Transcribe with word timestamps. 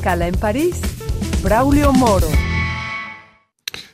Escala 0.00 0.28
en 0.28 0.34
París, 0.34 0.76
Braulio 1.42 1.92
Moro. 1.92 2.26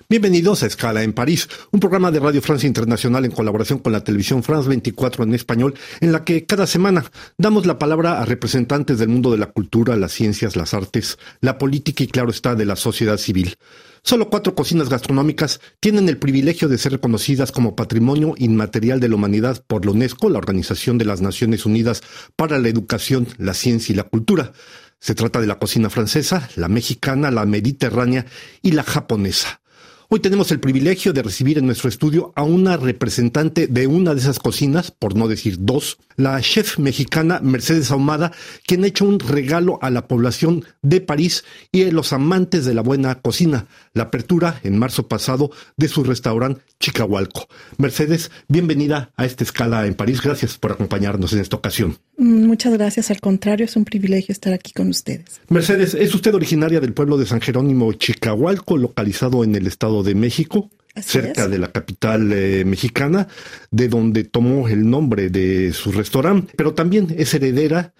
Bienvenidos 0.09 0.63
a 0.63 0.67
Escala 0.67 1.03
en 1.03 1.13
París, 1.13 1.49
un 1.73 1.81
programa 1.81 2.13
de 2.13 2.21
Radio 2.21 2.41
Francia 2.41 2.69
Internacional 2.69 3.25
en 3.25 3.33
colaboración 3.33 3.81
con 3.81 3.93
la 3.93 4.05
televisión 4.05 4.45
France 4.45 4.69
24 4.69 5.25
en 5.25 5.35
español, 5.35 5.75
en 6.01 6.13
la 6.13 6.23
que 6.23 6.47
cada 6.47 6.69
semana 6.69 7.05
damos 7.39 7.67
la 7.67 7.81
palabra 7.81 8.21
a 8.21 8.25
representantes 8.25 9.01
del 9.01 9.09
mundo 9.09 9.33
de 9.33 9.39
la 9.39 9.51
cultura, 9.51 9.97
las 9.97 10.13
ciencias, 10.13 10.55
las 10.55 10.75
artes, 10.75 11.19
la 11.41 11.59
política 11.59 12.05
y 12.05 12.07
claro 12.07 12.31
está 12.31 12.55
de 12.55 12.67
la 12.67 12.77
sociedad 12.77 13.17
civil. 13.17 13.57
Solo 14.05 14.31
cuatro 14.31 14.55
cocinas 14.55 14.89
gastronómicas 14.89 15.61
tienen 15.81 16.09
el 16.09 16.19
privilegio 16.19 16.69
de 16.69 16.79
ser 16.79 16.93
reconocidas 16.93 17.51
como 17.51 17.75
Patrimonio 17.75 18.35
Inmaterial 18.39 19.01
de 19.01 19.09
la 19.09 19.17
Humanidad 19.17 19.65
por 19.67 19.85
la 19.85 19.91
UNESCO, 19.91 20.31
la 20.31 20.39
Organización 20.39 20.99
de 20.99 21.05
las 21.07 21.21
Naciones 21.21 21.67
Unidas 21.67 22.05
para 22.37 22.61
la 22.61 22.69
Educación, 22.69 23.27
la 23.39 23.55
Ciencia 23.55 23.93
y 23.93 23.97
la 23.97 24.05
Cultura. 24.05 24.53
Se 24.99 25.15
trata 25.15 25.41
de 25.41 25.47
la 25.47 25.59
cocina 25.59 25.91
francesa, 25.91 26.49
la 26.57 26.69
mexicana, 26.69 27.31
la 27.31 27.47
mediterránea 27.47 28.27
y 28.63 28.73
la 28.73 28.83
japonesa. 28.83 29.61
Hoy 30.09 30.21
tenemos 30.21 30.53
el 30.53 30.61
privilegio 30.61 31.13
de 31.13 31.25
recibir 31.25 31.59
en 31.59 31.67
nuestro 31.67 31.89
estudio 31.89 32.33
a 32.37 32.45
una 32.45 32.77
representante 32.77 33.67
de 33.67 33.89
una 33.89 34.15
de 34.15 34.21
esas 34.21 34.39
cocinas, 34.39 34.93
por 34.93 35.17
no 35.17 35.27
decir 35.27 35.57
dos, 35.59 35.99
la 36.15 36.41
chef 36.41 36.79
mexicana 36.79 37.41
Mercedes 37.43 37.91
Ahumada, 37.91 38.31
quien 38.67 38.85
ha 38.85 38.87
hecho 38.87 39.05
un 39.05 39.19
regalo 39.19 39.81
a 39.83 39.91
la 39.91 40.07
población 40.07 40.65
de 40.83 41.01
París 41.01 41.45
y 41.73 41.83
a 41.83 41.91
los 41.91 42.13
amantes 42.13 42.65
de 42.65 42.75
la 42.75 42.83
buena 42.83 43.17
cocina, 43.17 43.67
la 43.95 44.05
apertura 44.05 44.61
en 44.63 44.79
marzo 44.79 45.09
pasado 45.09 45.51
de 45.77 45.89
su 45.89 46.05
restaurante 46.05 46.63
Chicahualco. 46.79 47.49
Mercedes, 47.79 48.31
bienvenida 48.47 49.11
a 49.17 49.25
esta 49.25 49.43
escala 49.43 49.87
en 49.87 49.95
París. 49.95 50.23
Gracias 50.23 50.57
por 50.57 50.71
acompañarnos 50.71 51.33
en 51.33 51.41
esta 51.41 51.57
ocasión. 51.57 51.99
Muchas 52.19 52.73
gracias, 52.75 53.11
al 53.11 53.21
contrario, 53.21 53.65
es 53.65 53.77
un 53.77 53.85
privilegio 53.85 54.33
estar 54.33 54.53
aquí 54.53 54.73
con 54.73 54.89
ustedes. 54.89 55.41
Mercedes, 55.49 55.95
¿es 55.95 56.15
usted 56.15 56.35
originaria 56.35 56.81
del 56.81 56.93
pueblo 56.93 57.19
de 57.19 57.27
San 57.27 57.41
Jerónimo 57.41 57.93
Chicahualco, 57.95 58.77
localizado 58.77 59.43
en 59.43 59.55
el 59.55 59.67
Estado 59.67 59.96
de 60.03 60.15
México? 60.15 60.71
cerca 61.03 61.47
de 61.47 61.59
la 61.59 61.73
capital 61.73 62.33
eh, 62.33 62.65
mexicana, 62.65 63.29
de 63.71 63.89
donde 63.89 64.25
tomó 64.25 64.67
el 64.69 64.89
nombre 64.89 65.29
de 65.29 65.73
su 65.73 65.93
restaurante, 65.93 66.55
pero 66.57 66.75
también 66.75 67.15
es 67.19 67.35
heredera 67.35 67.93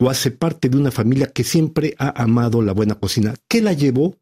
o 0.00 0.10
hace 0.10 0.30
parte 0.30 0.68
de 0.68 0.76
una 0.76 0.90
familia 0.90 1.28
que 1.28 1.44
siempre 1.44 1.94
ha 1.98 2.22
amado 2.22 2.62
la 2.62 2.72
buena 2.72 2.96
cocina. 2.96 3.34
¿Qué 3.48 3.60
la 3.60 3.72
llevó 3.72 4.16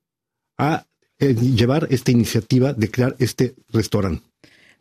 a 0.59 0.87
eh, 1.19 1.35
llevar 1.35 1.87
esta 1.91 2.11
iniciativa 2.11 2.73
de 2.73 2.91
crear 2.91 3.17
este 3.19 3.55
restaurante? 3.71 4.25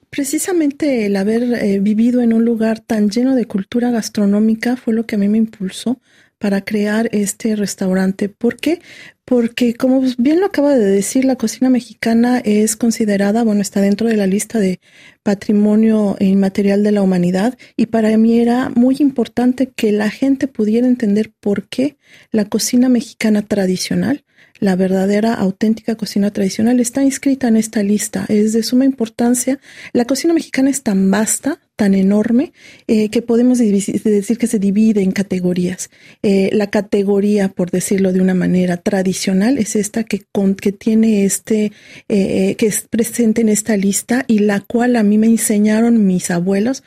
Precisamente 0.10 1.06
el 1.06 1.16
haber 1.16 1.44
eh, 1.44 1.80
vivido 1.80 2.22
en 2.22 2.34
un 2.34 2.46
lugar 2.46 2.80
tan 2.80 3.10
lleno 3.10 3.36
de 3.36 3.46
cultura 3.46 3.92
gastronómica 3.92 4.78
fue 4.78 4.94
lo 4.94 5.06
que 5.06 5.16
a 5.16 5.20
mí 5.20 5.28
me 5.28 5.38
impulsó 5.38 6.00
para 6.40 6.62
crear 6.62 7.10
este 7.12 7.56
restaurante. 7.56 8.30
¿Por 8.30 8.58
qué? 8.58 8.80
Porque 9.26 9.74
como 9.74 10.02
bien 10.18 10.40
lo 10.40 10.46
acaba 10.46 10.76
de 10.76 10.86
decir, 10.86 11.26
la 11.26 11.36
cocina 11.36 11.70
mexicana 11.70 12.40
es 12.40 12.76
considerada, 12.76 13.44
bueno, 13.44 13.62
está 13.62 13.82
dentro 13.82 14.08
de 14.08 14.16
la 14.16 14.28
lista 14.28 14.60
de 14.60 14.80
patrimonio 15.24 16.16
inmaterial 16.20 16.84
de 16.84 16.92
la 16.92 17.02
humanidad 17.02 17.58
y 17.76 17.88
para 17.88 18.16
mí 18.18 18.40
era 18.40 18.70
muy 18.70 18.96
importante 19.00 19.68
que 19.76 19.92
la 19.92 20.10
gente 20.10 20.48
pudiera 20.48 20.88
entender 20.88 21.34
por 21.40 21.68
qué 21.68 21.98
la 22.32 22.46
cocina 22.46 22.88
mexicana 22.88 23.42
tradicional 23.42 24.24
la 24.60 24.76
verdadera, 24.76 25.34
auténtica 25.34 25.96
cocina 25.96 26.32
tradicional 26.32 26.80
está 26.80 27.04
inscrita 27.04 27.48
en 27.48 27.58
esta 27.58 27.84
lista. 27.84 28.26
Es 28.28 28.54
de 28.54 28.64
suma 28.64 28.86
importancia. 28.86 29.60
La 29.94 30.06
cocina 30.06 30.34
mexicana 30.34 30.70
es 30.70 30.82
tan 30.84 31.12
vasta, 31.12 31.60
tan 31.78 31.94
enorme, 31.94 32.54
eh, 32.88 33.10
que 33.10 33.22
podemos 33.22 33.60
decir 33.60 34.38
que 34.38 34.48
se 34.48 34.60
divide 34.60 35.04
en 35.04 35.12
categorías. 35.12 35.92
Eh, 36.24 36.50
la 36.52 36.72
categoría, 36.72 37.50
por 37.50 37.70
decirlo 37.70 38.12
de 38.12 38.20
una 38.20 38.34
manera 38.34 38.78
tradicional, 38.78 39.60
es 39.60 39.76
esta 39.76 40.04
que, 40.04 40.24
que 40.60 40.72
tiene 40.72 41.24
este, 41.24 41.72
eh, 42.10 42.56
que 42.56 42.66
es 42.66 42.82
presente 42.82 43.42
en 43.42 43.50
esta 43.50 43.78
lista 43.78 44.26
y 44.28 44.40
la 44.40 44.60
cual 44.60 44.96
a 44.96 45.04
mí 45.04 45.20
me 45.20 45.28
enseñaron 45.28 46.06
mis 46.06 46.32
abuelos, 46.32 46.84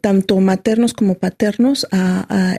tanto 0.00 0.38
maternos 0.38 0.92
como 0.92 1.14
paternos, 1.14 1.86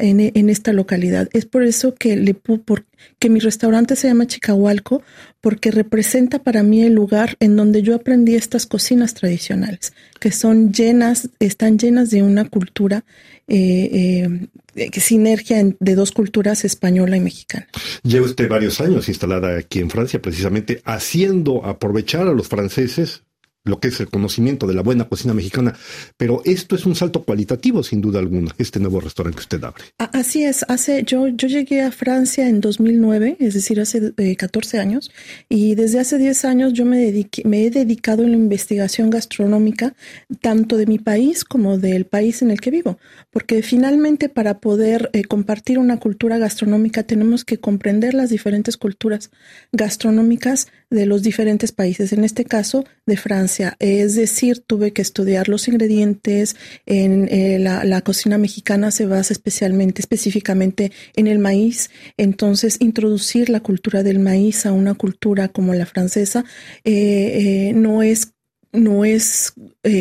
en, 0.02 0.50
esta 0.50 0.74
localidad. 0.74 1.30
Es 1.32 1.46
por 1.46 1.64
eso 1.64 1.96
que, 1.96 2.18
le, 2.18 2.34
por, 2.34 2.84
que 3.20 3.30
mi 3.30 3.40
restaurante 3.40 3.96
se 3.96 4.08
llama 4.08 4.28
Chicahualco, 4.28 5.04
porque 5.42 5.72
representa 5.72 6.40
para 6.40 6.64
mí 6.64 6.84
el 6.84 6.94
lugar 6.94 7.38
en 7.40 7.56
donde 7.56 7.82
yo 7.82 7.96
aprendí 7.96 8.36
estas 8.36 8.66
cocinas 8.66 9.14
tradicionales, 9.14 9.94
que 10.20 10.32
son 10.32 10.72
llenas, 10.72 11.30
están 11.40 11.78
llenas 11.78 12.09
de 12.09 12.24
una 12.24 12.48
cultura, 12.50 13.06
eh, 13.48 14.28
eh, 14.76 15.00
sinergia 15.00 15.64
de 15.80 15.96
dos 15.96 16.12
culturas 16.12 16.66
española 16.66 17.18
y 17.18 17.22
mexicana. 17.22 17.68
Lleva 18.04 18.26
usted 18.26 18.48
varios 18.48 18.80
años 18.82 19.08
instalada 19.09 19.58
aquí 19.58 19.80
en 19.80 19.90
Francia, 19.90 20.22
precisamente 20.22 20.82
haciendo 20.86 21.66
aprovechar 21.66 22.28
a 22.28 22.34
los 22.34 22.48
franceses 22.48 23.24
lo 23.66 23.80
que 23.80 23.90
es 23.90 24.00
el 24.00 24.09
conocimiento 24.09 24.68
de 24.68 24.74
la 24.74 24.81
buena 24.81 25.08
cocina 25.08 25.34
mexicana, 25.34 25.75
pero 26.18 26.42
esto 26.46 26.75
es 26.75 26.86
un 26.86 26.96
salto 26.96 27.24
cualitativo 27.24 27.84
sin 27.84 28.02
duda 28.02 28.20
alguna, 28.20 28.53
este 28.58 28.80
nuevo 28.80 29.00
restaurante 29.00 29.38
que 29.38 29.42
usted 29.42 29.64
abre. 29.64 29.84
Así 29.97 30.44
es, 30.44 30.66
hace 30.68 31.03
yo 31.03 31.28
yo 31.28 31.47
llegué 31.47 31.81
a 31.81 31.92
Francia 31.92 32.47
en 32.47 32.62
2009, 32.62 33.38
es 33.40 33.53
decir, 33.53 33.80
hace 33.80 34.14
14 34.36 34.78
eh, 34.78 34.80
años, 34.80 35.12
y 35.50 35.75
desde 35.75 36.00
hace 36.00 36.18
10 36.18 36.46
años 36.46 36.74
yo 36.74 36.86
me 36.86 36.97
dediqué, 36.97 37.44
me 37.46 37.66
he 37.66 37.70
dedicado 37.70 38.24
en 38.24 38.31
la 38.31 38.38
investigación 38.38 39.09
gastronómica 39.09 39.94
tanto 40.41 40.78
de 40.78 40.86
mi 40.86 41.00
país 41.00 41.44
como 41.44 41.78
del 41.78 42.06
país 42.06 42.41
en 42.41 42.52
el 42.52 42.62
que 42.62 42.72
vivo, 42.72 42.97
porque 43.31 43.62
finalmente 43.62 44.30
para 44.30 44.59
poder 44.59 45.09
eh, 45.14 45.24
compartir 45.24 45.80
una 45.80 45.97
cultura 45.97 46.38
gastronómica 46.38 47.03
tenemos 47.03 47.46
que 47.46 47.59
comprender 47.59 48.14
las 48.14 48.30
diferentes 48.30 48.78
culturas 48.78 49.31
gastronómicas 49.72 50.68
de 50.90 51.06
los 51.06 51.22
diferentes 51.22 51.72
países, 51.72 52.14
en 52.14 52.24
este 52.24 52.46
caso 52.46 52.84
de 53.06 53.16
Francia. 53.16 53.76
Es 53.80 54.16
decir, 54.16 54.62
tuve 54.66 54.92
que 54.92 55.02
estudiar 55.02 55.48
los 55.48 55.68
ingredientes. 55.68 56.56
En 56.86 57.28
eh, 57.30 57.60
la, 57.60 58.02
cocina 58.02 58.38
mexicana 58.38 58.90
se 58.92 59.06
basa 59.06 59.34
especialmente, 59.34 60.02
específicamente 60.02 60.92
en 61.16 61.28
el 61.28 61.40
maíz. 61.40 61.92
Entonces, 62.18 62.78
introducir 62.80 63.50
la 63.50 63.60
cultura 63.60 64.02
del 64.04 64.20
maíz 64.20 64.66
a 64.66 64.72
una 64.72 64.96
cultura 64.96 65.50
como 65.50 65.74
la 65.74 65.86
francesa 65.86 66.44
eh, 66.84 67.70
eh, 67.70 67.74
no 67.74 68.02
es 68.02 68.34
no 68.72 69.04
es 69.04 69.54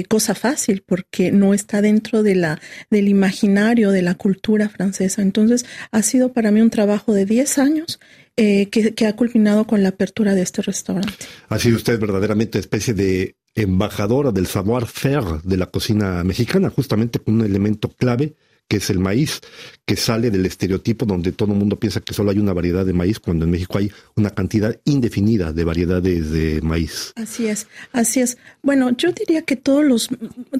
cosa 0.09 0.35
fácil 0.35 0.83
porque 0.85 1.33
no 1.33 1.55
está 1.55 1.81
dentro 1.81 2.23
de 2.23 2.35
la, 2.35 2.61
del 2.91 3.09
imaginario 3.09 3.91
de 3.93 4.03
la 4.03 4.15
cultura 4.15 4.69
francesa. 4.69 5.23
Entonces, 5.23 5.65
ha 5.91 6.03
sido 6.03 6.35
para 6.35 6.51
mí 6.51 6.61
un 6.61 6.69
trabajo 6.69 7.15
de 7.15 7.25
10 7.25 7.57
años 7.57 7.99
eh, 8.41 8.69
que, 8.71 9.05
ha 9.05 9.17
culminado 9.17 9.67
con 9.67 9.83
la 9.83 9.89
apertura 9.89 10.33
de 10.33 10.43
este 10.43 10.63
restaurante. 10.63 11.13
Ha 11.49 11.59
sido 11.59 11.75
usted 11.75 11.99
verdaderamente 11.99 12.61
especie 12.61 12.95
de 12.95 13.35
embajadora 13.57 14.31
del 14.31 14.47
savoir-faire 14.47 15.43
de 15.43 15.57
la 15.57 15.67
cocina 15.67 16.23
mexicana, 16.23 16.71
justamente 16.71 17.19
con 17.19 17.35
un 17.35 17.45
elemento 17.45 17.89
clave 17.89 18.37
que 18.69 18.77
es 18.77 18.91
el 18.91 18.99
maíz, 18.99 19.41
que 19.87 19.97
sale 19.97 20.31
del 20.31 20.45
estereotipo 20.45 21.07
donde 21.07 21.33
todo 21.33 21.53
el 21.53 21.59
mundo 21.59 21.81
piensa 21.81 22.01
que 22.01 22.13
solo 22.13 22.31
hay 22.31 22.39
una 22.39 22.53
variedad 22.53 22.85
de 22.85 22.93
maíz, 22.93 23.19
cuando 23.19 23.47
en 23.47 23.51
México 23.51 23.79
hay 23.79 23.91
una 24.17 24.29
cantidad 24.29 24.79
indefinida 24.85 25.55
de 25.55 25.65
variedades 25.65 26.31
de 26.31 26.61
maíz. 26.61 27.13
Así 27.17 27.47
es, 27.47 27.67
así 27.93 28.21
es. 28.21 28.37
Bueno, 28.63 28.91
yo 28.91 29.13
diría 29.13 29.43
que 29.43 29.57
todos 29.57 29.83
los, 29.83 30.11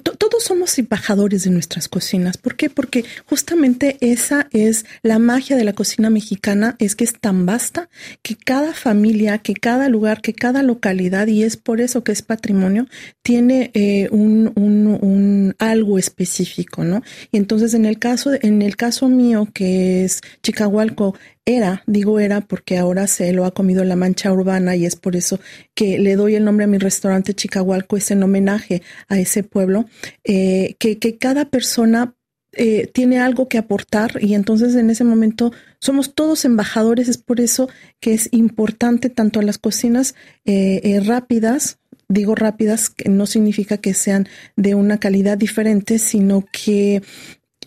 todos 0.01 0.43
somos 0.43 0.77
embajadores 0.79 1.43
de 1.43 1.51
nuestras 1.51 1.87
cocinas. 1.87 2.37
¿Por 2.37 2.55
qué? 2.55 2.71
Porque 2.71 3.05
justamente 3.27 3.97
esa 4.01 4.47
es 4.51 4.85
la 5.03 5.19
magia 5.19 5.55
de 5.55 5.63
la 5.63 5.73
cocina 5.73 6.09
mexicana, 6.09 6.75
es 6.79 6.95
que 6.95 7.03
es 7.03 7.13
tan 7.19 7.45
vasta 7.45 7.89
que 8.23 8.35
cada 8.35 8.73
familia, 8.73 9.37
que 9.37 9.53
cada 9.53 9.89
lugar, 9.89 10.21
que 10.21 10.33
cada 10.33 10.63
localidad, 10.63 11.27
y 11.27 11.43
es 11.43 11.55
por 11.55 11.81
eso 11.81 12.03
que 12.03 12.11
es 12.11 12.23
patrimonio, 12.23 12.87
tiene 13.21 13.69
eh, 13.75 14.07
un, 14.09 14.51
un, 14.55 14.97
un 15.01 15.55
algo 15.59 15.99
específico, 15.99 16.83
¿no? 16.83 17.03
Y 17.31 17.37
entonces 17.37 17.75
en 17.75 17.85
el 17.85 17.98
caso, 17.99 18.31
en 18.41 18.61
el 18.61 18.75
caso 18.75 19.07
mío, 19.07 19.47
que 19.53 20.03
es 20.03 20.21
Chicahualco, 20.41 21.15
era, 21.45 21.83
digo 21.87 22.19
era 22.19 22.41
porque 22.41 22.77
ahora 22.77 23.07
se 23.07 23.33
lo 23.33 23.45
ha 23.45 23.53
comido 23.53 23.83
la 23.83 23.95
mancha 23.95 24.31
urbana 24.31 24.75
y 24.75 24.85
es 24.85 24.95
por 24.95 25.15
eso 25.15 25.39
que 25.73 25.97
le 25.99 26.15
doy 26.15 26.35
el 26.35 26.45
nombre 26.45 26.65
a 26.65 26.67
mi 26.67 26.77
restaurante 26.77 27.33
Chicahualco, 27.33 27.97
es 27.97 28.11
en 28.11 28.23
homenaje 28.23 28.81
a 29.07 29.19
ese 29.19 29.43
pueblo, 29.43 29.85
eh, 30.23 30.75
que, 30.79 30.97
cada 31.17 31.45
persona 31.45 32.15
eh, 32.53 32.87
tiene 32.93 33.19
algo 33.19 33.47
que 33.47 33.57
aportar 33.57 34.19
y 34.21 34.33
entonces 34.33 34.75
en 34.75 34.89
ese 34.89 35.03
momento 35.03 35.51
somos 35.79 36.13
todos 36.13 36.45
embajadores, 36.45 37.07
es 37.07 37.17
por 37.17 37.39
eso 37.39 37.69
que 37.99 38.13
es 38.13 38.29
importante 38.31 39.09
tanto 39.09 39.39
a 39.39 39.43
las 39.43 39.57
cocinas 39.57 40.15
eh, 40.45 41.01
rápidas, 41.03 41.79
digo 42.09 42.35
rápidas, 42.35 42.89
que 42.89 43.07
no 43.07 43.27
significa 43.27 43.77
que 43.77 43.93
sean 43.93 44.27
de 44.55 44.75
una 44.75 44.99
calidad 44.99 45.37
diferente, 45.37 45.99
sino 45.99 46.43
que 46.51 47.01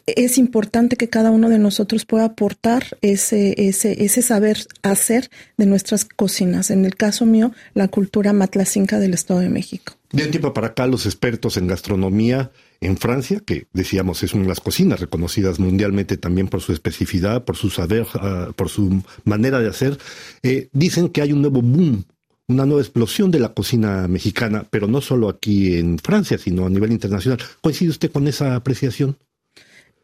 es 0.07 0.39
importante 0.39 0.97
que 0.97 1.09
cada 1.09 1.31
uno 1.31 1.49
de 1.49 1.59
nosotros 1.59 2.05
pueda 2.05 2.25
aportar 2.25 2.99
ese, 3.03 3.55
ese, 3.69 4.05
ese 4.05 4.23
saber 4.23 4.59
hacer 4.83 5.31
de 5.57 5.67
nuestras 5.67 6.05
cocinas. 6.05 6.71
En 6.71 6.85
el 6.85 6.97
caso 6.97 7.27
mío, 7.27 7.53
la 7.75 7.89
cultura 7.89 8.33
matlacinca 8.33 8.99
del 8.99 9.15
Estado 9.15 9.41
de 9.41 9.49
México. 9.49 9.95
De 10.13 10.25
un 10.25 10.31
tiempo 10.31 10.53
para 10.53 10.69
acá, 10.69 10.87
los 10.87 11.07
expertos 11.07 11.57
en 11.57 11.67
gastronomía 11.67 12.51
en 12.81 12.97
Francia, 12.97 13.41
que 13.45 13.67
decíamos 13.73 14.23
es 14.23 14.35
una 14.35 14.43
de 14.43 14.49
las 14.49 14.61
cocinas 14.61 15.01
reconocidas 15.01 15.59
mundialmente 15.59 16.17
también 16.17 16.49
por 16.49 16.61
su 16.61 16.73
especificidad, 16.73 17.45
por 17.45 17.57
su 17.57 17.71
saber, 17.71 18.07
ah, 18.15 18.51
por 18.55 18.69
su 18.69 19.03
manera 19.25 19.61
de 19.61 19.69
hacer, 19.69 19.99
eh, 20.43 20.69
dicen 20.73 21.09
que 21.09 21.23
hay 21.23 21.33
un 21.33 21.41
nuevo 21.41 21.63
boom 21.63 22.05
una 22.49 22.67
nueva 22.67 22.83
explosión 22.83 23.31
de 23.31 23.39
la 23.39 23.55
cocina 23.55 24.09
mexicana, 24.09 24.67
pero 24.69 24.87
no 24.87 25.01
solo 25.01 25.29
aquí 25.29 25.79
en 25.79 25.99
Francia, 25.99 26.37
sino 26.37 26.67
a 26.67 26.71
nivel 26.71 26.93
internacional. 26.93 27.39
¿Coincide 27.63 27.91
usted 27.91 28.13
con 28.13 28.29
esa 28.29 28.57
apreciación? 28.57 29.17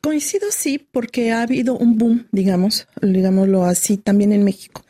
Coincido 0.01 0.49
sí, 0.53 0.79
porque 0.79 1.33
ha 1.33 1.43
habido 1.43 1.77
un 1.77 1.99
boom, 1.99 2.29
digamos, 2.31 2.87
digámoslo 3.03 3.65
así, 3.65 3.97
también 3.97 4.33
en 4.33 4.45
México. 4.45 4.85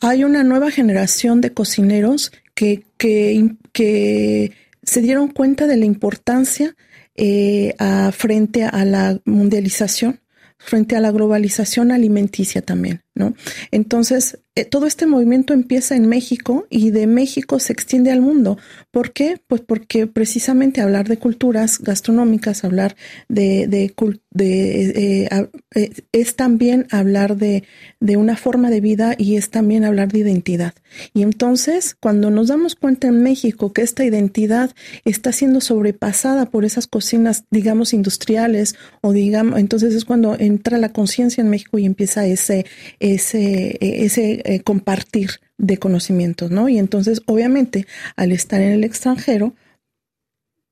Hay 0.00 0.24
una 0.24 0.42
nueva 0.42 0.70
generación 0.70 1.40
de 1.40 1.52
cocineros 1.52 2.32
que, 2.54 2.84
que, 2.96 4.52
se 4.82 5.00
dieron 5.00 5.28
cuenta 5.28 5.66
de 5.66 5.76
la 5.76 5.84
importancia 5.84 6.74
eh, 7.14 7.74
a, 7.78 8.10
frente 8.12 8.64
a 8.64 8.84
la 8.84 9.20
mundialización, 9.24 10.20
frente 10.58 10.96
a 10.96 11.00
la 11.00 11.10
globalización 11.10 11.90
alimenticia 11.92 12.62
también, 12.62 13.02
¿no? 13.14 13.34
Entonces, 13.70 14.38
eh, 14.56 14.64
todo 14.64 14.86
este 14.86 15.06
movimiento 15.06 15.52
empieza 15.52 15.96
en 15.96 16.06
México 16.06 16.68
y 16.70 16.90
de 16.90 17.08
México 17.08 17.58
se 17.58 17.72
extiende 17.72 18.12
al 18.12 18.20
mundo. 18.20 18.56
¿Por 18.92 19.12
qué? 19.12 19.40
Pues 19.48 19.62
porque 19.62 20.06
precisamente 20.06 20.80
hablar 20.80 21.08
de 21.08 21.16
culturas 21.16 21.80
gastronómicas, 21.80 22.62
hablar 22.62 22.94
de, 23.28 23.66
de, 23.66 23.92
de 24.30 25.24
eh, 25.24 25.48
eh, 25.74 25.90
es 26.12 26.36
también 26.36 26.86
hablar 26.92 27.36
de, 27.36 27.64
de, 27.98 28.16
una 28.16 28.36
forma 28.36 28.70
de 28.70 28.80
vida 28.80 29.16
y 29.18 29.36
es 29.36 29.50
también 29.50 29.84
hablar 29.84 30.12
de 30.12 30.20
identidad. 30.20 30.74
Y 31.12 31.22
entonces, 31.22 31.96
cuando 31.98 32.30
nos 32.30 32.46
damos 32.46 32.76
cuenta 32.76 33.08
en 33.08 33.24
México 33.24 33.72
que 33.72 33.82
esta 33.82 34.04
identidad 34.04 34.70
está 35.04 35.32
siendo 35.32 35.60
sobrepasada 35.60 36.46
por 36.46 36.64
esas 36.64 36.86
cocinas, 36.86 37.44
digamos, 37.50 37.92
industriales, 37.92 38.76
o 39.00 39.12
digamos, 39.12 39.58
entonces 39.58 39.94
es 39.94 40.04
cuando 40.04 40.36
entra 40.38 40.78
la 40.78 40.92
conciencia 40.92 41.42
en 41.42 41.50
México 41.50 41.76
y 41.78 41.86
empieza 41.86 42.24
ese, 42.24 42.66
ese, 43.04 43.76
ese 43.80 44.40
eh, 44.44 44.60
compartir 44.60 45.30
de 45.58 45.76
conocimientos, 45.76 46.50
¿no? 46.50 46.68
Y 46.70 46.78
entonces, 46.78 47.22
obviamente, 47.26 47.86
al 48.16 48.32
estar 48.32 48.60
en 48.62 48.72
el 48.72 48.82
extranjero, 48.84 49.54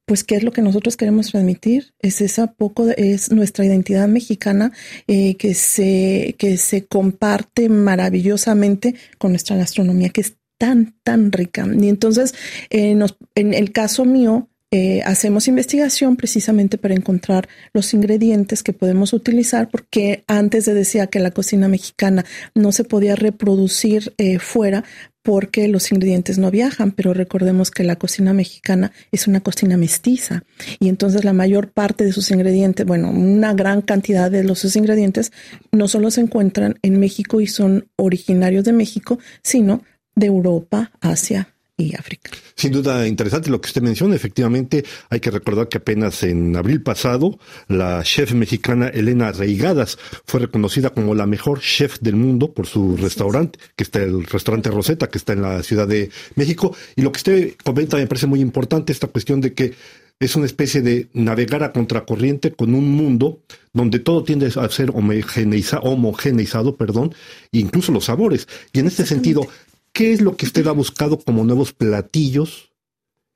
pues 0.06 0.24
qué 0.24 0.36
es 0.36 0.42
lo 0.42 0.50
que 0.50 0.62
nosotros 0.62 0.96
queremos 0.96 1.30
transmitir 1.30 1.94
es 2.00 2.20
esa 2.20 2.52
poco 2.52 2.88
es 2.88 3.30
nuestra 3.30 3.64
identidad 3.64 4.08
mexicana 4.08 4.72
eh, 5.06 5.36
que 5.36 5.54
se 5.54 6.34
que 6.38 6.56
se 6.56 6.86
comparte 6.86 7.68
maravillosamente 7.68 8.96
con 9.18 9.30
nuestra 9.30 9.56
gastronomía 9.56 10.08
que 10.08 10.22
es 10.22 10.36
tan 10.58 10.96
tan 11.04 11.30
rica 11.30 11.66
y 11.80 11.88
entonces 11.88 12.34
eh, 12.70 12.94
nos, 12.94 13.16
en 13.36 13.54
el 13.54 13.70
caso 13.70 14.04
mío 14.04 14.48
eh, 14.74 15.02
hacemos 15.04 15.48
investigación 15.48 16.16
precisamente 16.16 16.78
para 16.78 16.94
encontrar 16.94 17.46
los 17.74 17.92
ingredientes 17.92 18.62
que 18.62 18.72
podemos 18.72 19.12
utilizar, 19.12 19.68
porque 19.68 20.24
antes 20.26 20.64
de 20.64 20.72
decía 20.72 21.08
que 21.08 21.20
la 21.20 21.30
cocina 21.30 21.68
mexicana 21.68 22.24
no 22.54 22.72
se 22.72 22.84
podía 22.84 23.14
reproducir 23.14 24.14
eh, 24.16 24.38
fuera 24.38 24.82
porque 25.22 25.68
los 25.68 25.92
ingredientes 25.92 26.38
no 26.38 26.50
viajan, 26.50 26.90
pero 26.92 27.12
recordemos 27.12 27.70
que 27.70 27.84
la 27.84 27.96
cocina 27.96 28.32
mexicana 28.32 28.92
es 29.12 29.28
una 29.28 29.40
cocina 29.40 29.76
mestiza 29.76 30.42
y 30.80 30.88
entonces 30.88 31.22
la 31.22 31.34
mayor 31.34 31.70
parte 31.70 32.04
de 32.04 32.12
sus 32.12 32.30
ingredientes, 32.30 32.86
bueno, 32.86 33.10
una 33.10 33.52
gran 33.52 33.82
cantidad 33.82 34.30
de 34.30 34.42
los 34.42 34.74
ingredientes 34.74 35.32
no 35.70 35.86
solo 35.86 36.10
se 36.10 36.22
encuentran 36.22 36.78
en 36.80 36.98
México 36.98 37.42
y 37.42 37.46
son 37.46 37.88
originarios 37.96 38.64
de 38.64 38.72
México, 38.72 39.18
sino 39.42 39.84
de 40.14 40.26
Europa, 40.26 40.92
Asia, 41.00 41.51
y 41.82 41.94
África. 41.94 42.30
Sin 42.54 42.72
duda 42.72 43.06
interesante 43.06 43.50
lo 43.50 43.60
que 43.60 43.66
usted 43.66 43.82
menciona. 43.82 44.14
Efectivamente, 44.14 44.84
hay 45.10 45.20
que 45.20 45.30
recordar 45.30 45.68
que 45.68 45.78
apenas 45.78 46.22
en 46.22 46.56
abril 46.56 46.82
pasado, 46.82 47.38
la 47.68 48.02
chef 48.02 48.32
mexicana 48.32 48.88
Elena 48.88 49.32
Reigadas 49.32 49.98
fue 50.26 50.40
reconocida 50.40 50.90
como 50.90 51.14
la 51.14 51.26
mejor 51.26 51.60
chef 51.60 51.98
del 52.00 52.16
mundo 52.16 52.52
por 52.52 52.66
su 52.66 52.96
restaurante, 52.96 53.58
que 53.76 53.84
está 53.84 54.02
el 54.02 54.24
restaurante 54.24 54.70
Rosetta, 54.70 55.08
que 55.08 55.18
está 55.18 55.32
en 55.32 55.42
la 55.42 55.62
Ciudad 55.62 55.88
de 55.88 56.10
México. 56.34 56.76
Y 56.96 57.02
lo 57.02 57.12
que 57.12 57.18
usted 57.18 57.54
comenta 57.64 57.96
me 57.96 58.06
parece 58.06 58.26
muy 58.26 58.40
importante, 58.40 58.92
esta 58.92 59.08
cuestión 59.08 59.40
de 59.40 59.54
que 59.54 59.74
es 60.20 60.36
una 60.36 60.46
especie 60.46 60.82
de 60.82 61.08
navegar 61.14 61.64
a 61.64 61.72
contracorriente 61.72 62.52
con 62.52 62.74
un 62.74 62.88
mundo 62.90 63.40
donde 63.72 63.98
todo 63.98 64.22
tiende 64.22 64.52
a 64.54 64.68
ser 64.68 64.90
homogeneizado, 64.92 66.76
perdón, 66.76 67.14
incluso 67.50 67.90
los 67.90 68.04
sabores. 68.04 68.46
Y 68.72 68.78
en 68.78 68.86
este 68.86 69.04
sentido, 69.04 69.48
¿Qué 69.92 70.12
es 70.12 70.20
lo 70.20 70.36
que 70.36 70.46
usted 70.46 70.66
ha 70.66 70.72
buscado 70.72 71.18
como 71.18 71.44
nuevos 71.44 71.72
platillos 71.72 72.72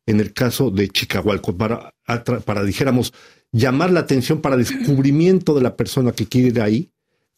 en 0.07 0.21
el 0.21 0.33
caso 0.33 0.71
de 0.71 0.89
Chicahualco 0.89 1.57
para, 1.57 1.95
para 2.45 2.65
dijéramos, 2.65 3.13
llamar 3.53 3.91
la 3.91 4.01
atención 4.01 4.41
para 4.41 4.57
descubrimiento 4.57 5.55
de 5.55 5.63
la 5.63 5.77
persona 5.77 6.13
que 6.13 6.27
quiere 6.27 6.49
ir 6.49 6.61
ahí? 6.61 6.91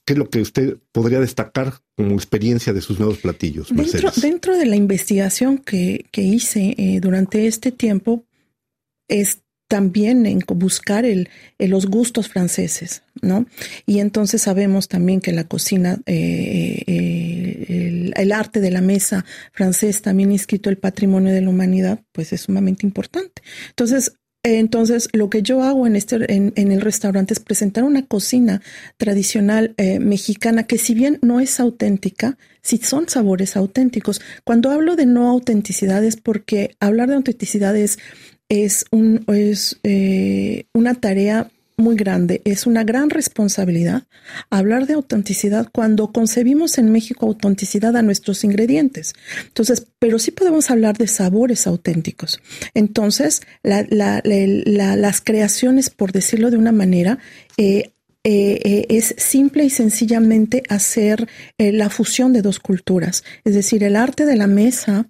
¿Qué 0.05 0.15
es 0.15 0.19
lo 0.19 0.31
que 0.31 0.41
usted 0.41 0.79
podría 0.93 1.21
destacar 1.21 1.75
como 1.97 2.15
experiencia 2.15 2.73
de 2.73 2.81
sus 2.81 2.99
nuevos 2.99 3.19
platillos? 3.19 3.69
Dentro, 3.71 4.11
dentro 4.17 4.57
de 4.57 4.65
la 4.65 4.77
investigación 4.77 5.59
que, 5.59 6.07
hice 6.15 6.75
eh, 6.79 7.01
durante 7.01 7.47
este 7.47 7.73
tiempo, 7.73 8.25
es 9.09 9.43
también 9.69 10.25
en 10.25 10.41
buscar 10.47 11.05
el, 11.05 11.29
los 11.59 11.87
gustos 11.87 12.29
franceses, 12.29 13.03
¿no? 13.21 13.47
Y 13.85 14.01
entonces 14.01 14.43
sabemos 14.43 14.89
también 14.89 15.21
que 15.21 15.33
la 15.33 15.45
cocina, 15.45 15.99
eh, 16.07 16.83
eh, 16.87 17.88
el, 18.17 18.33
arte 18.33 18.61
de 18.61 18.71
la 18.71 18.81
mesa 18.81 19.25
francés, 19.53 20.03
también 20.03 20.33
inscrito 20.33 20.71
el 20.71 20.79
patrimonio 20.79 21.33
de 21.33 21.41
la 21.41 21.51
humanidad, 21.51 22.01
pues 22.13 22.33
es 22.33 22.43
sumamente 22.43 22.87
importante. 22.87 23.43
Entonces, 23.71 24.13
entonces, 24.45 25.09
lo 25.13 25.31
que 25.31 25.43
yo 25.43 25.63
hago 25.63 25.87
en, 25.87 25.97
este, 25.97 26.33
en, 26.33 26.53
el 26.57 26.81
restaurante 26.81 27.35
es 27.35 27.41
presentar 27.41 27.83
una 27.83 28.07
cocina 28.07 28.63
tradicional 28.97 29.75
eh, 29.77 29.99
mexicana 29.99 30.63
que 30.63 30.79
si 30.79 30.95
bien 30.95 31.19
no 31.23 31.41
es 31.41 31.59
auténtica, 31.59 32.39
sí 32.63 32.79
son 32.79 33.09
sabores 33.09 33.57
auténticos. 33.57 34.21
Cuando 34.45 34.71
hablo 34.71 34.95
de 34.95 35.07
no 35.07 35.29
autenticidad 35.29 36.05
es 36.05 36.17
porque 36.17 36.77
hablar 36.79 37.09
de 37.09 37.17
autenticidad 37.17 37.77
es 37.77 37.99
es, 38.49 38.87
un, 38.91 39.25
es 39.29 39.79
eh, 39.83 40.65
una 40.73 40.95
tarea 40.95 41.51
muy 41.79 41.97
grande, 41.97 42.43
es 42.45 42.67
una 42.67 42.85
gran 42.85 43.09
responsabilidad 43.09 44.03
hablar 44.51 44.87
de 44.87 44.95
autenticidad 44.95 45.69
cuando 45.73 46.13
concebimos 46.13 46.77
en 46.77 46.91
México 46.91 47.27
autenticidad 47.27 47.97
a 47.97 48.03
nuestros 48.03 48.45
ingredientes. 48.45 49.15
Entonces, 49.47 49.87
pero 49.99 50.19
sí 50.19 50.33
podemos 50.33 50.71
hablar 50.71 50.99
de 50.99 51.07
sabores 51.07 51.67
auténticos. 51.67 52.41
Entonces, 52.75 53.43
las 53.63 55.21
creaciones, 55.21 55.91
por 55.91 56.13
decirlo 56.13 56.51
de 56.51 56.57
una 56.57 56.73
manera, 56.73 57.19
eh, 57.57 57.93
eh, 58.25 58.87
es 58.89 59.15
simple 59.17 59.65
y 59.65 59.71
sencillamente 59.71 60.65
hacer 60.69 61.29
la 61.59 61.89
fusión 61.89 62.33
de 62.33 62.43
dos 62.43 62.59
culturas, 62.59 63.23
es 63.45 63.55
decir, 63.55 63.85
el 63.85 63.97
arte 63.97 64.27
de 64.27 64.37
la 64.37 64.49
mesa 64.49 65.09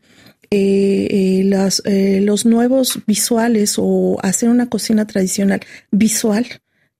eh, 0.50 1.08
eh, 1.10 1.44
las, 1.44 1.82
eh, 1.84 2.22
los 2.22 2.46
nuevos 2.46 3.00
visuales 3.06 3.74
o 3.76 4.16
hacer 4.22 4.48
una 4.48 4.70
cocina 4.70 5.06
tradicional 5.06 5.60
visual 5.90 6.46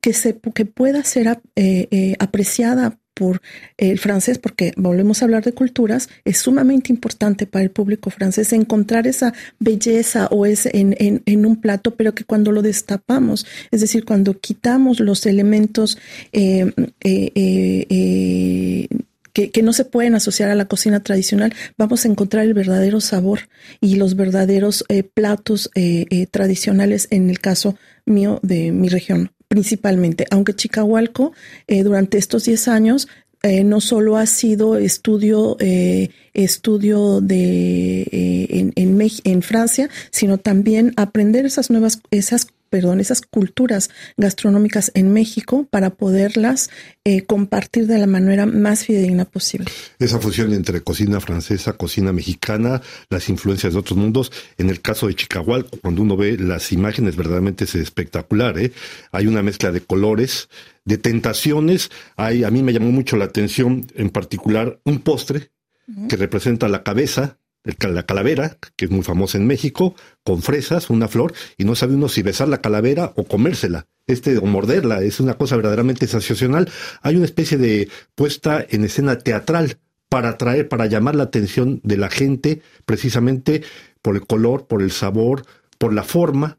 que, 0.00 0.12
se, 0.12 0.38
que 0.54 0.64
pueda 0.64 1.04
ser 1.04 1.28
apreciada 2.18 2.98
por 3.14 3.42
el 3.76 3.98
francés, 3.98 4.38
porque 4.38 4.72
volvemos 4.76 5.20
a 5.20 5.24
hablar 5.24 5.44
de 5.44 5.52
culturas, 5.52 6.08
es 6.24 6.38
sumamente 6.38 6.92
importante 6.92 7.46
para 7.46 7.64
el 7.64 7.70
público 7.72 8.10
francés 8.10 8.52
encontrar 8.52 9.08
esa 9.08 9.34
belleza 9.58 10.28
o 10.28 10.46
es 10.46 10.66
en, 10.66 10.94
en, 10.98 11.46
un 11.46 11.60
plato, 11.60 11.96
pero 11.96 12.14
que 12.14 12.22
cuando 12.22 12.52
lo 12.52 12.62
destapamos, 12.62 13.44
es 13.72 13.80
decir, 13.80 14.04
cuando 14.04 14.38
quitamos 14.38 15.00
los 15.00 15.26
elementos 15.26 15.98
eh, 16.32 16.70
eh, 17.02 18.88
que, 19.46 19.62
no 19.62 19.72
se 19.72 19.84
pueden 19.84 20.14
asociar 20.14 20.50
a 20.50 20.54
la 20.54 20.66
cocina 20.66 21.02
tradicional, 21.02 21.54
vamos 21.76 22.04
a 22.04 22.08
encontrar 22.08 22.44
el 22.44 22.54
verdadero 22.54 23.00
sabor 23.00 23.40
y 23.80 23.96
los 23.96 24.16
verdaderos 24.16 24.84
eh, 24.88 25.02
platos 25.02 25.70
eh, 25.74 26.06
eh, 26.10 26.26
tradicionales 26.26 27.08
en 27.10 27.30
el 27.30 27.38
caso 27.38 27.76
mío 28.04 28.40
de 28.42 28.72
mi 28.72 28.88
región 28.88 29.30
principalmente, 29.48 30.26
aunque 30.30 30.54
Chicahualco 30.54 31.32
durante 31.66 32.18
estos 32.18 32.44
10 32.44 32.68
años 32.68 33.08
no 33.64 33.80
solo 33.80 34.16
ha 34.16 34.26
sido 34.26 34.76
estudio, 34.76 35.56
estudio 36.34 37.20
de, 37.20 38.02
en, 38.50 38.72
en, 38.76 39.10
en, 39.24 39.42
Francia, 39.42 39.88
sino 40.10 40.38
también 40.38 40.92
aprender 40.96 41.46
esas 41.46 41.70
nuevas, 41.70 42.00
esas 42.10 42.48
perdón, 42.68 43.00
esas 43.00 43.22
culturas 43.22 43.90
gastronómicas 44.16 44.90
en 44.94 45.12
México 45.12 45.66
para 45.70 45.90
poderlas 45.90 46.70
eh, 47.04 47.24
compartir 47.24 47.86
de 47.86 47.98
la 47.98 48.06
manera 48.06 48.46
más 48.46 48.84
fidedigna 48.84 49.24
posible. 49.24 49.70
Esa 49.98 50.18
fusión 50.18 50.52
entre 50.52 50.82
cocina 50.82 51.20
francesa, 51.20 51.74
cocina 51.74 52.12
mexicana, 52.12 52.82
las 53.10 53.28
influencias 53.28 53.72
de 53.72 53.78
otros 53.78 53.98
mundos. 53.98 54.32
En 54.58 54.70
el 54.70 54.80
caso 54.80 55.06
de 55.06 55.14
Chicago, 55.14 55.56
cuando 55.80 56.02
uno 56.02 56.16
ve 56.16 56.36
las 56.38 56.72
imágenes, 56.72 57.16
verdaderamente 57.16 57.64
es 57.64 57.74
espectacular. 57.74 58.58
¿eh? 58.58 58.72
Hay 59.12 59.26
una 59.26 59.42
mezcla 59.42 59.72
de 59.72 59.80
colores, 59.80 60.48
de 60.84 60.98
tentaciones. 60.98 61.90
Hay, 62.16 62.44
a 62.44 62.50
mí 62.50 62.62
me 62.62 62.72
llamó 62.72 62.90
mucho 62.90 63.16
la 63.16 63.26
atención, 63.26 63.86
en 63.94 64.10
particular, 64.10 64.80
un 64.84 65.00
postre 65.00 65.50
que 66.08 66.16
representa 66.16 66.68
la 66.68 66.82
cabeza 66.82 67.37
la 67.64 68.02
calavera, 68.04 68.56
que 68.76 68.86
es 68.86 68.90
muy 68.90 69.02
famosa 69.02 69.38
en 69.38 69.46
México, 69.46 69.94
con 70.24 70.42
fresas, 70.42 70.90
una 70.90 71.08
flor, 71.08 71.34
y 71.56 71.64
no 71.64 71.74
sabe 71.74 71.94
uno 71.94 72.08
si 72.08 72.22
besar 72.22 72.48
la 72.48 72.60
calavera 72.60 73.12
o 73.16 73.24
comérsela, 73.24 73.86
este, 74.06 74.38
o 74.38 74.46
morderla, 74.46 75.02
es 75.02 75.20
una 75.20 75.34
cosa 75.34 75.56
verdaderamente 75.56 76.06
sensacional. 76.06 76.70
Hay 77.02 77.16
una 77.16 77.26
especie 77.26 77.58
de 77.58 77.88
puesta 78.14 78.64
en 78.68 78.84
escena 78.84 79.18
teatral 79.18 79.78
para 80.08 80.30
atraer, 80.30 80.68
para 80.68 80.86
llamar 80.86 81.14
la 81.14 81.24
atención 81.24 81.80
de 81.84 81.98
la 81.98 82.08
gente, 82.08 82.62
precisamente 82.86 83.62
por 84.00 84.16
el 84.16 84.26
color, 84.26 84.66
por 84.66 84.82
el 84.82 84.90
sabor, 84.90 85.44
por 85.78 85.92
la 85.92 86.02
forma, 86.02 86.58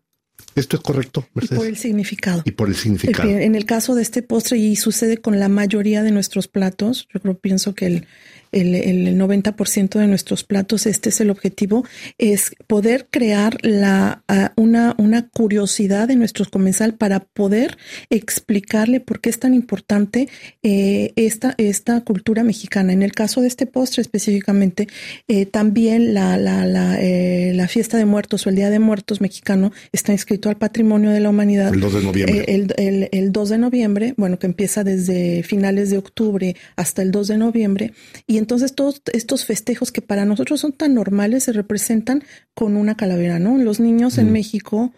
¿Esto 0.55 0.77
es 0.77 0.83
correcto, 0.83 1.27
Mercedes? 1.33 1.57
Y 1.57 1.59
por 1.59 1.67
el 1.67 1.77
significado. 1.77 2.41
Y 2.45 2.51
por 2.51 2.69
el 2.69 2.75
significado. 2.75 3.29
En 3.29 3.55
el 3.55 3.65
caso 3.65 3.95
de 3.95 4.01
este 4.01 4.21
postre, 4.21 4.57
y 4.57 4.75
sucede 4.75 5.17
con 5.17 5.39
la 5.39 5.49
mayoría 5.49 6.03
de 6.03 6.11
nuestros 6.11 6.47
platos, 6.47 7.07
yo 7.13 7.19
creo, 7.21 7.37
pienso 7.37 7.75
que 7.75 7.85
el, 7.85 8.07
el, 8.51 8.75
el 8.75 9.17
90% 9.17 9.99
de 9.99 10.07
nuestros 10.07 10.43
platos, 10.43 10.85
este 10.85 11.09
es 11.09 11.21
el 11.21 11.29
objetivo, 11.29 11.85
es 12.17 12.51
poder 12.67 13.07
crear 13.09 13.57
la, 13.61 14.23
una, 14.55 14.95
una 14.97 15.27
curiosidad 15.29 16.07
de 16.07 16.15
nuestros 16.15 16.49
comensal 16.49 16.95
para 16.95 17.19
poder 17.19 17.77
explicarle 18.09 18.99
por 18.99 19.21
qué 19.21 19.29
es 19.29 19.39
tan 19.39 19.53
importante 19.53 20.29
eh, 20.63 21.13
esta, 21.15 21.53
esta 21.57 22.01
cultura 22.01 22.43
mexicana. 22.43 22.93
En 22.93 23.03
el 23.03 23.11
caso 23.11 23.41
de 23.41 23.47
este 23.47 23.65
postre 23.65 24.01
específicamente, 24.01 24.87
eh, 25.27 25.45
también 25.45 26.13
la, 26.13 26.37
la, 26.37 26.65
la, 26.65 26.99
eh, 26.99 27.53
la, 27.53 27.67
fiesta 27.67 27.97
de 27.97 28.05
muertos 28.05 28.45
o 28.45 28.49
el 28.49 28.55
Día 28.55 28.69
de 28.69 28.79
Muertos 28.79 29.21
mexicano 29.21 29.71
está 29.91 30.11
inscrito 30.11 30.28
al 30.45 30.57
patrimonio 30.57 31.09
de 31.11 31.19
la 31.19 31.29
humanidad. 31.29 31.73
El 31.73 31.79
2 31.79 31.93
de 31.93 32.03
noviembre. 32.03 32.45
el, 32.47 32.73
el, 32.77 33.09
el 33.11 33.31
2 33.31 33.49
de 33.49 33.57
noviembre, 33.57 34.13
bueno, 34.17 34.37
que 34.37 34.47
empieza 34.47 34.83
desde 34.83 35.43
finales 35.43 35.89
de 35.89 35.97
octubre 35.97 36.55
hasta 36.75 37.01
el 37.01 37.11
2 37.11 37.27
de 37.29 37.37
noviembre. 37.37 37.93
Y 38.27 38.37
entonces 38.37 38.75
todos 38.75 39.01
estos 39.13 39.45
festejos 39.45 39.91
que 39.91 40.01
para 40.01 40.25
nosotros 40.25 40.59
son 40.59 40.73
tan 40.73 40.93
normales 40.93 41.43
se 41.43 41.53
representan 41.53 42.23
con 42.53 42.77
una 42.77 42.95
calavera, 42.95 43.39
¿no? 43.39 43.57
Los 43.57 43.79
niños 43.79 44.17
en 44.17 44.29
mm. 44.29 44.33
México 44.33 44.93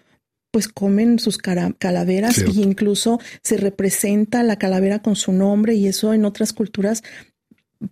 pues 0.52 0.68
comen 0.68 1.18
sus 1.18 1.38
calaveras 1.38 2.40
e 2.40 2.50
incluso 2.56 3.22
se 3.42 3.56
representa 3.56 4.44
la 4.44 4.58
calavera 4.58 5.02
con 5.02 5.16
su 5.16 5.32
nombre 5.32 5.76
y 5.76 5.88
eso 5.88 6.14
en 6.14 6.26
otras 6.26 6.52
culturas 6.52 7.04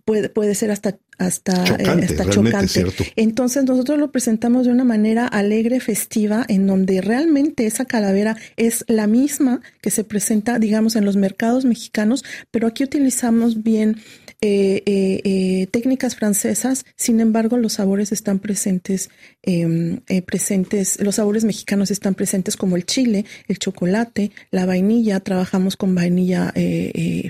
puede, 0.04 0.28
puede 0.28 0.54
ser 0.54 0.70
hasta 0.70 0.98
hasta 1.20 1.64
chocante. 1.64 2.14
Eh, 2.14 2.30
chocante. 2.30 3.12
Entonces 3.16 3.64
nosotros 3.64 3.98
lo 3.98 4.10
presentamos 4.10 4.64
de 4.64 4.72
una 4.72 4.84
manera 4.84 5.26
alegre, 5.26 5.78
festiva, 5.78 6.46
en 6.48 6.66
donde 6.66 7.02
realmente 7.02 7.66
esa 7.66 7.84
calavera 7.84 8.36
es 8.56 8.84
la 8.88 9.06
misma 9.06 9.60
que 9.82 9.90
se 9.90 10.02
presenta, 10.02 10.58
digamos, 10.58 10.96
en 10.96 11.04
los 11.04 11.16
mercados 11.16 11.66
mexicanos, 11.66 12.24
pero 12.50 12.66
aquí 12.66 12.84
utilizamos 12.84 13.62
bien 13.62 13.98
eh, 14.42 14.82
eh, 14.86 15.20
eh, 15.24 15.66
técnicas 15.66 16.16
francesas, 16.16 16.86
sin 16.96 17.20
embargo 17.20 17.58
los 17.58 17.74
sabores 17.74 18.10
están 18.10 18.38
presentes, 18.38 19.10
em, 19.42 20.00
presentes, 20.24 20.98
los 21.02 21.16
sabores 21.16 21.44
mexicanos 21.44 21.90
están 21.90 22.14
presentes 22.14 22.56
como 22.56 22.76
el 22.76 22.86
chile, 22.86 23.26
el 23.48 23.58
chocolate, 23.58 24.30
la 24.50 24.64
vainilla, 24.64 25.20
trabajamos 25.20 25.76
con 25.76 25.94
vainilla 25.94 26.54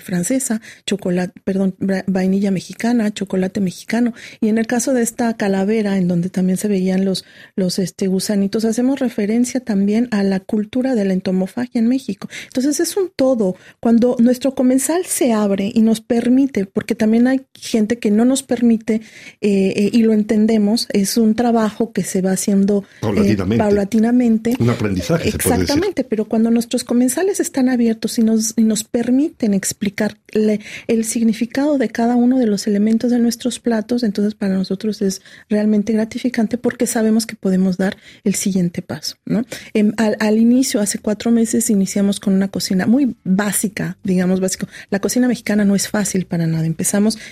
francesa, 0.05 0.61
chocolate, 0.87 1.41
perdón, 1.43 1.75
vainilla 2.07 2.53
mexicana, 2.53 3.13
chocolate 3.13 3.61
mexicano, 3.61 4.15
y 4.41 4.49
en 4.49 4.59
el 4.59 4.69
caso 4.69 4.93
de 4.93 5.03
esta 5.03 5.37
calavera, 5.37 5.99
en 5.99 6.07
donde 6.07 6.31
también 6.31 6.59
se 6.59 6.69
veían 6.69 7.05
los, 7.05 7.25
los 7.57 7.81
este, 7.81 8.07
gusanitos, 8.07 8.65
hacemos 8.65 9.01
referencia 9.01 9.59
también 9.59 10.07
a 10.13 10.23
la 10.23 10.39
cultura 10.39 10.95
de 10.95 11.05
la 11.05 11.13
entomofagia 11.13 11.81
en 11.81 11.89
México. 11.89 12.29
Entonces 12.45 12.79
es 12.79 12.97
un 12.97 13.11
todo. 13.15 13.57
Cuando 13.81 14.15
nuestro 14.21 14.55
comensal 14.55 15.07
se 15.07 15.33
abre 15.33 15.73
y 15.75 15.83
nos 15.83 16.01
permite, 16.01 16.67
porque 16.67 17.00
también 17.01 17.27
hay 17.29 17.41
gente 17.55 17.99
que 17.99 18.11
no 18.11 18.27
nos 18.27 18.43
permite 18.43 18.97
eh, 18.97 19.01
eh, 19.41 19.91
y 19.91 20.03
lo 20.03 20.13
entendemos, 20.13 20.87
es 20.93 21.17
un 21.17 21.35
trabajo 21.35 21.93
que 21.95 22.05
se 22.05 22.21
va 22.21 22.33
haciendo 22.33 22.85
eh, 23.01 23.39
paulatinamente. 23.57 24.55
Un 24.59 24.69
aprendizaje. 24.69 25.31
Exactamente, 25.31 26.05
pero 26.05 26.27
cuando 26.27 26.51
nuestros 26.51 26.85
comensales 26.85 27.41
están 27.41 27.71
abiertos 27.71 28.19
y 28.19 28.23
nos, 28.23 28.53
y 28.55 28.65
nos 28.65 28.85
permiten 28.85 29.55
explicar 29.55 30.19
el 30.89 31.05
significado 31.07 31.79
de 31.79 31.89
cada 31.89 32.17
uno 32.17 32.39
de 32.39 32.47
los 32.47 32.67
elementos 32.67 33.11
de 33.11 33.19
nuestros 33.19 33.61
platos, 33.61 34.03
entonces 34.03 34.35
para 34.35 34.53
nosotros 34.53 35.01
es 35.01 35.23
realmente 35.49 35.95
gratificante 35.95 36.59
porque 36.59 36.87
sabemos 36.87 37.25
que 37.25 37.35
podemos 37.35 37.79
dar 37.79 37.97
el 38.25 38.35
siguiente 38.35 38.83
paso. 38.83 39.17
¿no? 39.25 39.47
Em, 39.73 39.95
al, 39.97 40.19
al 40.21 40.37
inicio, 40.37 40.83
hace 40.83 40.99
cuatro 40.99 41.31
meses, 41.31 41.71
iniciamos 41.71 42.21
con 42.21 42.35
una 42.35 42.49
cocina 42.49 42.87
muy 42.87 43.17
básica, 43.25 43.97
digamos 44.05 44.41
básico. 44.41 44.67
La 44.91 44.99
cocina 44.99 45.29
mexicana 45.29 45.65
no 45.65 45.75
es 45.75 45.89
fácil 45.89 46.27
para 46.27 46.47
nada. 46.47 46.67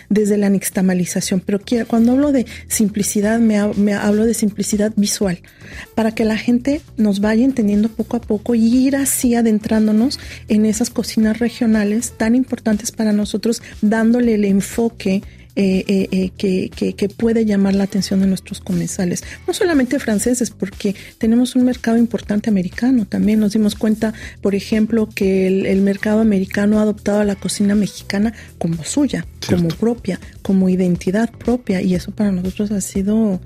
Desde 0.08 0.36
la 0.36 0.48
nixtamalización, 0.50 1.40
pero 1.40 1.60
cuando 1.88 2.12
hablo 2.12 2.32
de 2.32 2.46
simplicidad, 2.68 3.40
me, 3.40 3.58
hablo 3.94 4.24
de 4.24 4.34
simplicidad 4.34 4.92
visual, 4.96 5.40
para 5.94 6.14
que 6.14 6.24
la 6.24 6.36
gente 6.36 6.80
nos 6.96 7.20
vaya 7.20 7.44
entendiendo 7.44 7.88
poco 7.88 8.16
a 8.16 8.20
poco 8.20 8.54
y 8.54 8.86
ir 8.86 8.96
así 8.96 9.34
adentrándonos 9.34 10.20
en 10.48 10.64
esas 10.64 10.90
cocinas 10.90 11.38
regionales 11.38 12.12
tan 12.16 12.34
importantes 12.34 12.92
para 12.92 13.12
nosotros, 13.12 13.62
dándole 13.82 14.34
el 14.34 14.44
enfoque 14.44 15.22
eh, 15.60 15.84
eh, 15.88 16.08
eh, 16.12 16.30
que, 16.70 16.92
que, 16.92 17.08
puede 17.08 17.44
llamar 17.44 17.74
la 17.74 17.82
atención 17.82 18.20
de 18.20 18.28
nuestros 18.28 18.60
comensales. 18.60 19.24
No 19.44 19.52
solamente 19.52 19.98
franceses, 19.98 20.52
porque 20.52 20.94
tenemos 21.18 21.56
un 21.56 21.64
mercado 21.64 21.96
importante 21.96 22.48
americano. 22.48 23.06
También 23.06 23.40
nos 23.40 23.54
dimos 23.54 23.74
cuenta, 23.74 24.14
por 24.40 24.54
ejemplo, 24.54 25.08
que 25.12 25.48
el, 25.48 25.80
mercado 25.82 26.20
americano 26.20 26.78
ha 26.78 26.82
adoptado 26.82 27.18
a 27.18 27.24
la 27.24 27.34
cocina 27.34 27.74
mexicana 27.74 28.34
como 28.58 28.84
suya, 28.84 29.26
como 29.48 29.66
propia, 29.66 30.20
como 30.42 30.68
identidad 30.68 31.28
propia. 31.28 31.82
Y 31.82 31.96
eso 31.96 32.12
para 32.12 32.30
nosotros 32.30 32.70
ha 32.70 32.80
sido 32.80 33.40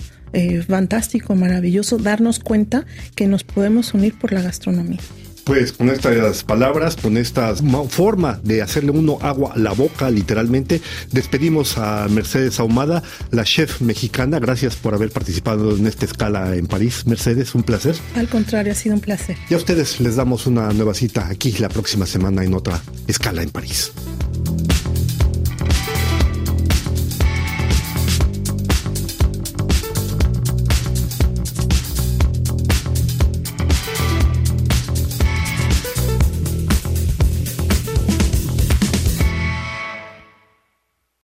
fantástico, 0.69 1.35
maravilloso, 1.35 1.97
darnos 1.97 2.41
cuenta 2.41 2.85
que 3.15 3.27
nos 3.27 3.43
podemos 3.43 3.95
unir 3.95 4.19
por 4.19 4.35
la 4.35 4.43
gastronomía. 4.43 5.01
Pues 5.45 5.73
con 5.73 5.89
estas 5.89 6.45
palabras, 6.45 6.97
con 6.97 7.17
esta 7.17 7.55
forma 7.89 8.41
de 8.45 8.63
hacerle 8.63 8.93
uno 8.93 9.19
agua 9.21 9.53
a 9.55 9.59
la 9.59 9.73
boca, 9.73 10.09
literalmente, 10.09 10.81
despedimos 11.11 11.79
a 11.79 12.07
Mercedes 12.09 12.61
Ahumada, 12.61 13.03
la 13.31 13.43
chef 13.45 13.81
mexicana. 13.81 14.39
Gracias 14.39 14.77
por 14.77 14.95
haber 14.95 15.11
participado 15.11 15.77
en 15.77 15.87
esta 15.87 16.05
escala 16.05 16.55
en 16.55 16.67
París. 16.67 17.07
Mercedes, 17.07 17.55
un 17.55 17.65
placer. 17.65 17.97
Al 18.15 18.29
contrario, 18.29 18.73
ha 18.73 18.77
sido 18.77 18.95
un 18.95 19.01
placer. 19.01 19.37
Y 19.51 19.55
a 19.55 19.57
ustedes 19.57 20.01
les 20.01 20.17
damos 20.17 20.47
una 20.47 20.73
nueva 20.73 20.95
cita 20.95 21.27
aquí 21.29 21.53
la 21.59 21.69
próxima 21.69 22.07
semana 22.07 22.45
en 22.45 22.55
otra 22.55 22.81
escala 23.09 23.43
en 23.43 23.51
París. 23.51 23.93